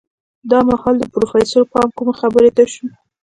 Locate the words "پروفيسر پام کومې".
1.13-2.13